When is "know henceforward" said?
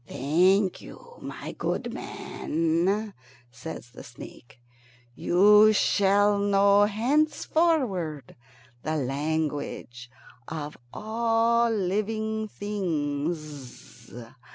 6.39-8.35